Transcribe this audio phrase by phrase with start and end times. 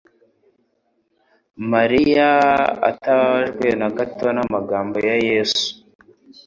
[1.71, 2.29] Mariya
[2.89, 5.65] atababajwe na gato n'amagambo ya Yesu,